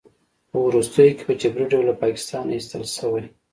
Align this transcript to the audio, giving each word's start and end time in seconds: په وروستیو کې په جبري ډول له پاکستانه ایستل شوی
په 0.49 0.57
وروستیو 0.67 1.15
کې 1.17 1.23
په 1.27 1.33
جبري 1.41 1.65
ډول 1.71 1.85
له 1.89 1.95
پاکستانه 2.03 2.49
ایستل 2.55 2.83
شوی 2.97 3.23